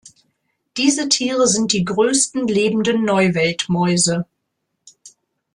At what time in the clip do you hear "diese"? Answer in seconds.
0.77-1.09